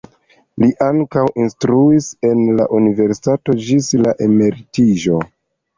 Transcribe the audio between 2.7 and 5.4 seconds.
universitato ĝis la emeritiĝo.